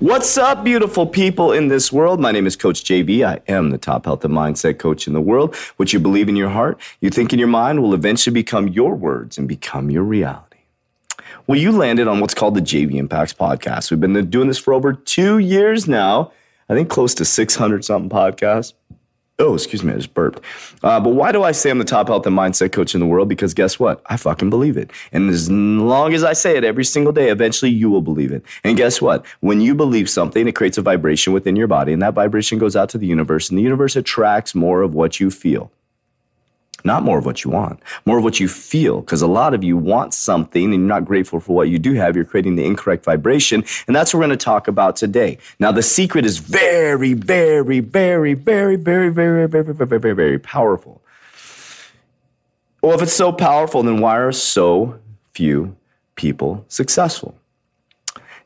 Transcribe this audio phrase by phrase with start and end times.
[0.00, 2.20] What's up, beautiful people in this world?
[2.20, 3.22] My name is Coach JV.
[3.22, 5.54] I am the top health and mindset coach in the world.
[5.76, 8.94] What you believe in your heart, you think in your mind, will eventually become your
[8.94, 10.60] words and become your reality.
[11.46, 13.90] Well, you landed on what's called the JV Impacts podcast.
[13.90, 16.32] We've been doing this for over two years now.
[16.70, 18.72] I think close to 600 something podcasts.
[19.40, 20.42] Oh, excuse me, I just burped.
[20.82, 23.06] Uh, but why do I say I'm the top health and mindset coach in the
[23.06, 23.26] world?
[23.26, 24.02] Because guess what?
[24.06, 24.90] I fucking believe it.
[25.12, 28.44] And as long as I say it every single day, eventually you will believe it.
[28.64, 29.24] And guess what?
[29.40, 32.76] When you believe something, it creates a vibration within your body, and that vibration goes
[32.76, 35.72] out to the universe, and the universe attracts more of what you feel
[36.84, 39.00] not more of what you want, more of what you feel.
[39.00, 41.94] Because a lot of you want something and you're not grateful for what you do
[41.94, 42.16] have.
[42.16, 43.64] You're creating the incorrect vibration.
[43.86, 45.38] And that's what we're going to talk about today.
[45.58, 51.02] Now, the secret is very, very, very, very, very, very, very, very, very, very, powerful.
[52.82, 54.98] Well, if it's so powerful, then why are so
[55.34, 55.76] few
[56.14, 57.34] people successful?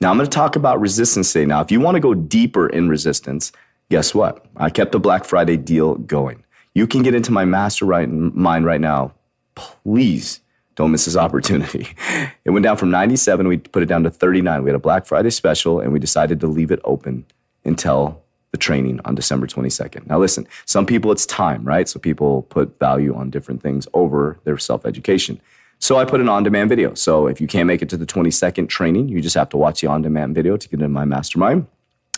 [0.00, 1.44] Now, I'm going to talk about resistance today.
[1.44, 3.52] Now, if you want to go deeper in resistance,
[3.90, 4.46] guess what?
[4.56, 9.12] I kept the Black Friday deal going you can get into my mastermind right now.
[9.54, 10.40] Please
[10.76, 11.88] don't miss this opportunity.
[12.44, 14.64] It went down from 97, we put it down to 39.
[14.64, 17.26] We had a Black Friday special, and we decided to leave it open
[17.64, 20.06] until the training on December 22nd.
[20.06, 21.88] Now, listen, some people it's time, right?
[21.88, 25.40] So people put value on different things over their self education.
[25.78, 26.94] So I put an on demand video.
[26.94, 29.80] So if you can't make it to the 22nd training, you just have to watch
[29.80, 31.66] the on demand video to get into my mastermind.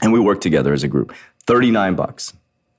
[0.00, 1.12] And we work together as a group.
[1.46, 2.34] 39 bucks.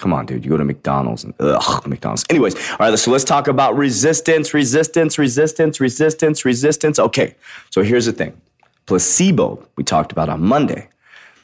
[0.00, 0.46] Come on, dude.
[0.46, 2.24] You go to McDonald's and ugh, McDonald's.
[2.30, 6.98] Anyways, all right, so let's talk about resistance, resistance, resistance, resistance, resistance.
[6.98, 7.34] Okay,
[7.68, 8.40] so here's the thing
[8.86, 10.88] placebo, we talked about on Monday.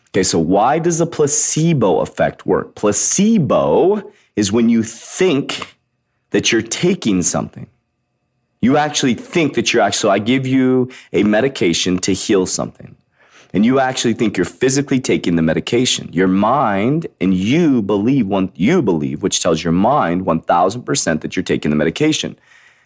[0.08, 2.75] Okay, so why does the placebo effect work?
[2.75, 5.76] Placebo is when you think
[6.31, 7.66] that you're taking something.
[8.62, 12.97] You actually think that you're actually, so I give you a medication to heal something
[13.56, 16.12] and you actually think you're physically taking the medication.
[16.12, 21.43] Your mind and you believe one you believe, which tells your mind 1000% that you're
[21.43, 22.39] taking the medication.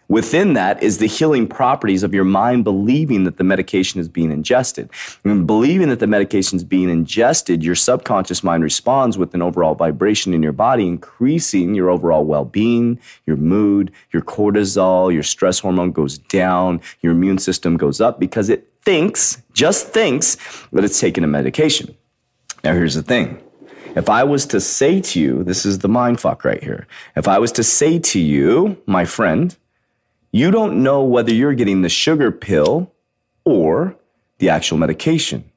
[0.07, 4.31] Within that is the healing properties of your mind believing that the medication is being
[4.31, 4.89] ingested.
[5.25, 9.75] And believing that the medication is being ingested, your subconscious mind responds with an overall
[9.75, 15.59] vibration in your body, increasing your overall well being, your mood, your cortisol, your stress
[15.59, 20.37] hormone goes down, your immune system goes up because it thinks, just thinks,
[20.73, 21.97] that it's taking a medication.
[22.65, 23.43] Now, here's the thing.
[23.97, 26.87] If I was to say to you, this is the mind fuck right here.
[27.17, 29.57] If I was to say to you, my friend,
[30.33, 32.93] you don't know whether you're getting the sugar pill
[33.45, 33.97] or
[34.39, 35.51] the actual medication,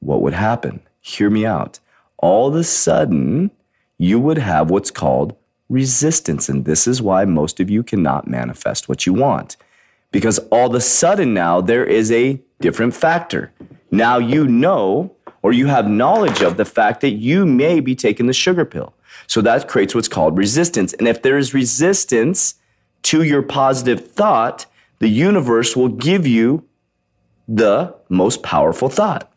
[0.00, 0.80] what would happen?
[1.00, 1.78] Hear me out.
[2.18, 3.50] All of a sudden,
[3.98, 5.36] you would have what's called
[5.68, 6.48] resistance.
[6.48, 9.56] And this is why most of you cannot manifest what you want
[10.10, 13.52] because all of a sudden now there is a different factor.
[13.90, 18.26] Now you know or you have knowledge of the fact that you may be taking
[18.26, 18.94] the sugar pill.
[19.26, 20.92] So that creates what's called resistance.
[20.94, 22.56] And if there is resistance
[23.02, 24.66] to your positive thought,
[24.98, 26.64] the universe will give you
[27.46, 29.32] the most powerful thought.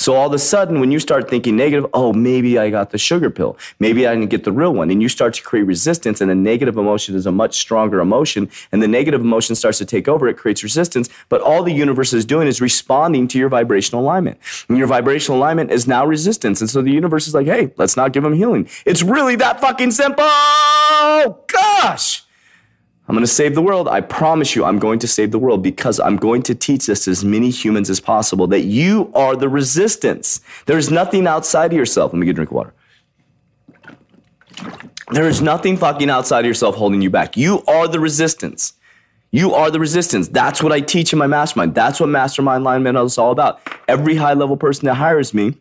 [0.00, 2.96] So all of a sudden, when you start thinking negative, oh, maybe I got the
[2.96, 3.58] sugar pill.
[3.80, 4.90] Maybe I didn't get the real one.
[4.90, 8.48] And you start to create resistance, and the negative emotion is a much stronger emotion.
[8.72, 11.10] And the negative emotion starts to take over, it creates resistance.
[11.28, 14.38] But all the universe is doing is responding to your vibrational alignment.
[14.70, 16.62] And your vibrational alignment is now resistance.
[16.62, 18.70] And so the universe is like, hey, let's not give them healing.
[18.86, 20.24] It's really that fucking simple.
[21.46, 22.24] Gosh.
[23.10, 23.88] I'm going to save the world.
[23.88, 27.06] I promise you, I'm going to save the world because I'm going to teach this
[27.06, 30.40] to as many humans as possible that you are the resistance.
[30.66, 32.12] There's nothing outside of yourself.
[32.12, 32.72] Let me get a drink of water.
[35.10, 37.36] There is nothing fucking outside of yourself holding you back.
[37.36, 38.74] You are the resistance.
[39.32, 40.28] You are the resistance.
[40.28, 41.74] That's what I teach in my mastermind.
[41.74, 43.60] That's what mastermind alignment is all about.
[43.88, 45.54] Every high level person that hires me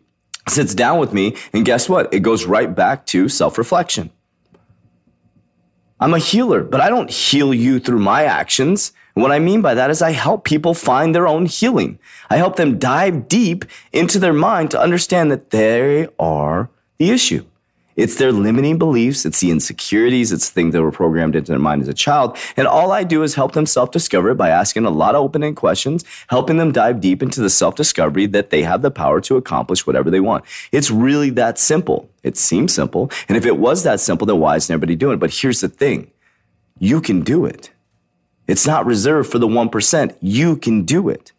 [0.48, 2.14] sits down with me, and guess what?
[2.14, 4.12] It goes right back to self reflection.
[6.02, 8.94] I'm a healer, but I don't heal you through my actions.
[9.16, 12.00] what I mean by that is I help people find their own healing.
[12.30, 16.70] I help them dive deep into their mind to understand that they are
[17.00, 17.44] the issue.
[18.00, 21.82] It's their limiting beliefs, it's the insecurities, it's things that were programmed into their mind
[21.82, 22.38] as a child.
[22.56, 25.22] And all I do is help them self discover it by asking a lot of
[25.22, 28.90] open ended questions, helping them dive deep into the self discovery that they have the
[28.90, 30.46] power to accomplish whatever they want.
[30.72, 32.10] It's really that simple.
[32.24, 33.12] It seems simple.
[33.28, 35.20] And if it was that simple, then why isn't everybody doing it?
[35.20, 36.10] But here's the thing
[36.78, 37.70] you can do it.
[38.48, 40.16] It's not reserved for the 1%.
[40.22, 41.34] You can do it.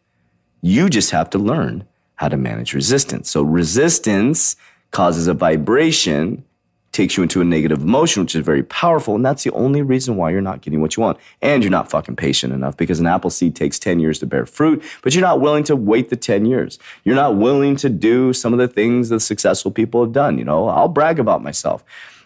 [0.61, 1.87] You just have to learn
[2.17, 3.31] how to manage resistance.
[3.31, 4.57] So, resistance
[4.91, 6.45] causes a vibration,
[6.93, 9.15] takes you into a negative emotion, which is very powerful.
[9.15, 11.19] And that's the only reason why you're not getting what you want.
[11.41, 14.45] And you're not fucking patient enough because an apple seed takes 10 years to bear
[14.45, 16.79] fruit, but you're not willing to wait the 10 years.
[17.05, 20.39] You're not willing to do some of the things that successful people have done.
[20.39, 21.85] You know, I'll brag about myself.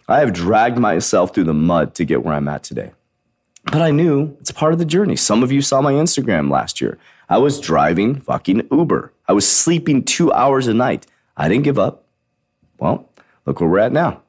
[0.09, 2.93] I have dragged myself through the mud to get where I'm at today.
[3.73, 5.17] But I knew it's part of the journey.
[5.17, 6.99] Some of you saw my Instagram last year.
[7.29, 9.13] I was driving fucking Uber.
[9.27, 11.07] I was sleeping two hours a night.
[11.37, 12.05] I didn't give up.
[12.79, 13.09] Well,
[13.47, 14.24] look where we're at now.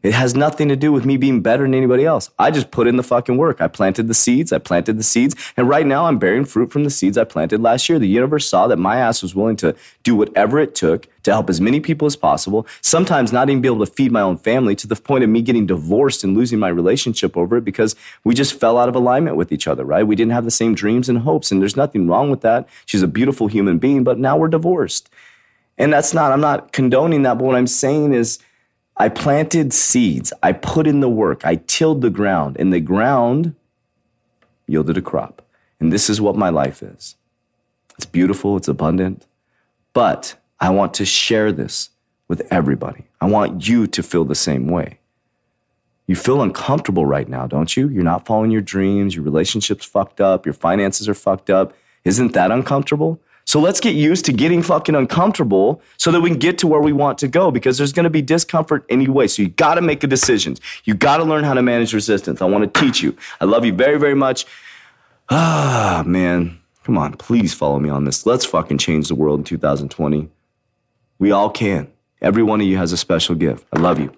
[0.00, 2.30] It has nothing to do with me being better than anybody else.
[2.38, 3.60] I just put in the fucking work.
[3.60, 4.52] I planted the seeds.
[4.52, 5.34] I planted the seeds.
[5.56, 7.98] And right now I'm bearing fruit from the seeds I planted last year.
[7.98, 9.74] The universe saw that my ass was willing to
[10.04, 12.64] do whatever it took to help as many people as possible.
[12.80, 15.42] Sometimes not even be able to feed my own family to the point of me
[15.42, 19.34] getting divorced and losing my relationship over it because we just fell out of alignment
[19.34, 20.06] with each other, right?
[20.06, 21.50] We didn't have the same dreams and hopes.
[21.50, 22.68] And there's nothing wrong with that.
[22.86, 25.10] She's a beautiful human being, but now we're divorced.
[25.76, 27.34] And that's not, I'm not condoning that.
[27.38, 28.38] But what I'm saying is,
[28.98, 30.32] I planted seeds.
[30.42, 31.44] I put in the work.
[31.44, 33.54] I tilled the ground, and the ground
[34.66, 35.42] yielded a crop.
[35.80, 37.14] And this is what my life is.
[37.96, 39.26] It's beautiful, it's abundant,
[39.92, 41.90] but I want to share this
[42.28, 43.06] with everybody.
[43.20, 44.98] I want you to feel the same way.
[46.06, 47.88] You feel uncomfortable right now, don't you?
[47.88, 51.74] You're not following your dreams, your relationship's fucked up, your finances are fucked up.
[52.04, 53.20] Isn't that uncomfortable?
[53.48, 56.82] So let's get used to getting fucking uncomfortable so that we can get to where
[56.82, 59.26] we want to go because there's going to be discomfort anyway.
[59.26, 60.60] So you got to make the decisions.
[60.84, 62.42] You got to learn how to manage resistance.
[62.42, 63.16] I want to teach you.
[63.40, 64.46] I love you very, very much.
[65.30, 66.58] Ah, man.
[66.84, 68.24] Come on, please follow me on this.
[68.24, 70.30] Let's fucking change the world in 2020.
[71.18, 71.92] We all can.
[72.22, 73.66] Every one of you has a special gift.
[73.70, 74.17] I love you.